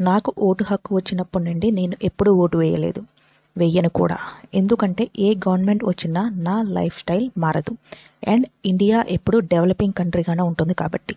నాకు 0.00 0.34
ఓటు 0.38 0.64
హక్కు 0.64 0.94
వచ్చినప్పటి 0.94 1.44
నుండి 1.44 1.70
నేను 1.70 1.96
ఎప్పుడూ 2.02 2.34
ఓటు 2.34 2.58
వేయలేదు. 2.58 3.02
వెయ్యను 3.56 3.88
కూడా. 3.88 4.16
ఎందుకంటే 4.54 5.08
ఏ 5.18 5.34
గవర్నమెంట్ 5.34 5.84
వచ్చినా 5.84 6.28
నా 6.28 6.62
లైఫ్ 6.62 6.98
స్టైల్ 6.98 7.30
మారదు. 7.38 7.76
అండ్ 8.28 8.46
ఇండియా 8.66 9.04
ఎప్పుడు 9.08 9.38
డెవలపింగ్ 9.38 9.92
కంట్రీగానే 9.92 10.42
ఉంటుంది 10.42 10.74
కాబట్టి. 10.74 11.14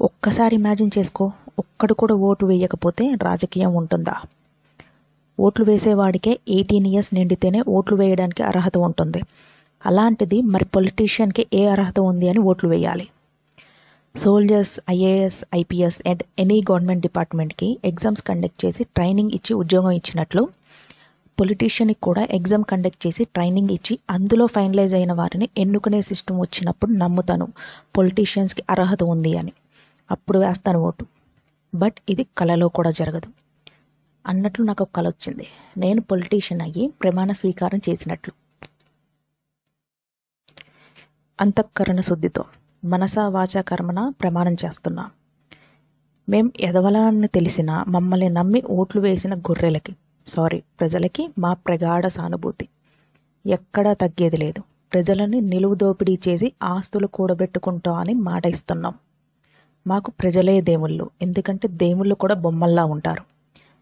ఒక్కసారి 0.00 0.54
ఇమాజిన్ 0.56 0.90
చేసుకో. 0.98 1.32
ఒక్కడు 1.58 1.94
కూడా 1.94 2.14
ఓటు 2.14 2.46
వేయకపోతే 2.46 3.14
రాజకీయం 3.22 3.74
ఉంటుందా? 3.74 4.14
ఓట్లు 5.40 5.64
వేసేవాడికే 5.64 6.38
ఎయిటీన్ 6.48 6.86
ఇయర్స్ 6.86 7.14
నిండితేనే 7.14 7.62
ఓట్లు 7.68 7.96
వేయడానికి 7.96 8.42
అర్హత 8.42 8.78
ఉంటుంది. 8.78 9.22
అలాంటిది 9.86 10.42
మరి 10.42 10.64
పొలిటీషియన్కి 10.64 11.46
ఏ 11.54 11.66
అర్హత 11.66 12.00
ఉంది 12.00 12.28
అని 12.28 12.38
ఓట్లు 12.38 12.70
వేయాలి. 12.70 13.08
Soldiers 14.16 14.80
IAS 14.90 15.44
IPS 15.54 16.08
and 16.08 16.22
any 16.38 16.60
government 16.70 17.02
డిపార్ట్మెంట్కి 17.02 17.78
ఎగ్జామ్స్ 17.84 18.22
కండక్ట్ 18.22 18.64
చేసి 18.64 18.84
ట్రైనింగ్ 18.84 19.30
ఇచ్చి 19.34 19.54
ఉద్యోగం 19.54 19.90
ఇచ్చినట్లు 19.90 20.48
పొలిటీషియన్కి 21.40 22.00
కూడా 22.00 22.28
ఎగ్జామ్ 22.30 22.64
కండక్ట్ 22.64 23.06
చేసి 23.06 23.24
ట్రైనింగ్ 23.24 23.70
ఇచ్చి 23.70 23.98
అందులో 24.10 24.46
ఫైనలైజ్ 24.46 24.94
అయిన 24.94 25.12
వారిని 25.12 25.48
ఎన్నుకునే 25.58 26.02
సిస్టమ్ 26.02 26.40
వచ్చినప్పుడు 26.40 26.90
నమ్ముతాను. 26.90 27.52
పొలిటీషియన్స్కి 27.96 28.62
అర్హత 28.70 29.02
ఉంది 29.02 29.38
అని. 29.38 29.52
అప్పుడు 30.10 30.38
వేస్తాను 30.38 30.78
ఓటు. 30.78 31.06
బట్ 31.74 31.94
ఇది 32.08 32.26
కళలో 32.38 32.68
కూడా 32.68 32.90
జరగదు. 32.90 33.28
అన్నట్లు 34.26 34.64
నాకు 34.64 34.82
ఒక 34.82 34.90
కళ 34.96 35.08
వచ్చింది. 35.08 35.46
నేను 35.76 36.00
పొలిటీషియన్ 36.00 36.62
అయ్యి 36.62 36.88
ప్రమాణ 37.02 37.32
స్వీకారం 37.32 37.80
చేసినట్లు. 37.88 38.32
అంతఃకరణ 41.40 42.00
శుద్ధితో. 42.00 42.44
మనస 42.84 43.18
వాచ 43.18 43.62
కర్మన 43.62 44.08
ప్రమాణం 44.08 44.56
చేస్తున్నా. 44.64 45.10
మేం 46.28 46.52
ఎదవలని 46.60 47.28
తెలిసిన 47.28 47.84
మమ్మల్ని 47.88 48.28
నమ్మి 48.28 48.62
ఓట్లు 48.70 49.00
వేసిన 49.00 49.34
గొర్రెలకి 49.34 49.96
సారీ 50.26 50.62
ప్రజలకి 50.80 51.28
మా 51.38 51.52
ప్రగాఢ 51.52 52.06
సానుభూతి. 52.06 52.68
ఎక్కడా 53.46 53.92
తగ్గేది 53.92 54.36
లేదు. 54.36 54.62
ప్రజలని 54.92 55.40
నిలువు 55.40 55.74
దోపిడీ 55.74 56.18
చేసి 56.28 56.52
ఆస్తులు 56.62 57.06
కూడబెట్టుకుంటాం 57.06 57.94
అని 57.94 58.14
మాట 58.14 58.46
ఇస్తున్నాం. 58.46 58.94
మాకు 59.86 60.10
ప్రజలే 60.10 60.60
దేవుళ్ళు 60.60 61.10
ఎందుకంటే 61.22 61.68
దేవుళ్ళు 61.68 62.14
కూడా 62.14 62.34
బొమ్మల్లా 62.34 62.84
ఉంటారు. 62.84 63.22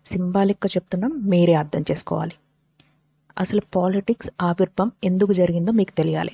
సింబాలిక్గా 0.06 0.68
చెప్తున్నాం 0.70 1.28
మీరే 1.28 1.55
అర్థం 1.55 1.84
చేసుకోవాలి. 1.90 2.32
అసలు 3.38 3.62
పాలిటిక్స్ 3.74 4.30
ఆవిర్భం 4.42 4.92
ఎందుకు 5.05 5.32
జరిగిందో 5.32 5.72
మీకు 5.72 5.90
తెలియాలి. 5.90 6.30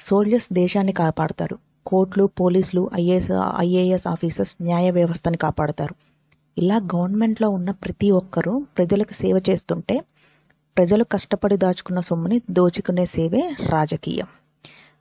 సోల్జర్స్ 0.00 0.52
దేశాన్ని 0.52 0.92
కాపాడతారు. 0.92 1.58
కోర్టులు 1.86 2.24
పోలీసులు 2.40 2.90
ఐఏఎస్ 2.94 3.30
ఐఏఎస్ 3.58 4.06
ఆఫీసర్స్ 4.06 4.56
న్యాయ 4.62 4.90
వ్యవస్థని 4.90 5.36
కాపాడతారు. 5.36 5.94
ఇలా 6.58 6.76
గవర్నమెంట్లో 6.76 7.50
ఉన్న 7.50 7.70
ప్రతి 7.70 8.10
ఒక్కరూ 8.10 8.52
ప్రజలకు 8.76 9.12
సేవ 9.12 9.40
చేస్తుంటే 9.50 9.96
ప్రజలు 10.76 11.04
కష్టపడి 11.04 11.56
దాచుకున్న 11.56 12.00
సొమ్ముని 12.00 12.38
దోచుకునే 12.50 13.06
సేవే 13.06 13.42
రాజకీయం. 13.68 14.26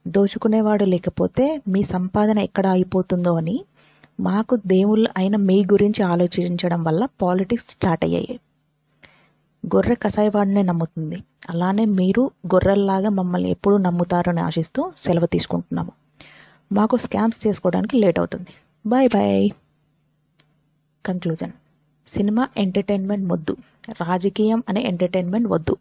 దోచుకునేవాడు 0.08 0.86
లేకపోతే 0.86 1.62
మీ 1.68 1.84
సంపాదన 1.84 2.40
ఎక్కడ 2.40 2.68
అయిపోతుందో 2.68 3.34
అని 3.36 3.58
మాకు 4.20 4.56
దేవుళ్ళు 4.56 5.10
అయిన 5.18 5.36
మీ 5.36 5.58
గురించి 5.66 6.02
ఆలోచించడం 6.04 6.84
వల్ల 6.84 7.08
పాలిటిక్స్ 7.22 7.68
స్టార్ట్ 7.68 8.06
అయ్యాయి. 8.06 8.40
గొర్రె 9.64 9.96
కసాయివాడినే 9.96 10.62
నమ్ముతుంది. 10.62 11.18
అలానే 11.50 11.86
మీరు 11.86 12.32
గొర్రెల్లాగా 12.54 13.10
మమ్మల్ని 13.10 13.50
ఎప్పుడూ 13.50 13.78
నమ్ముతారని 13.78 14.40
ఆశిస్తూ 14.40 14.92
సెలవు 14.98 15.26
తీసుకుంటున్నాము. 15.26 15.92
మాకు 16.72 16.98
స్కామ్స్ 16.98 17.48
చేసుకోవడానికి 17.48 17.96
లేట్ 17.98 18.20
అవుతుంది. 18.20 18.52
Bye 18.88 19.10
bye 19.14 19.50
conclusion 21.06 21.52
cinema 22.08 22.50
entertainment 22.58 23.32
వద్దు. 23.32 23.56
రాజకీయం 23.90 24.64
అనే 24.70 24.82
ఎంటర్టైన్మెంట్ 24.82 25.48
వద్దు. 25.48 25.78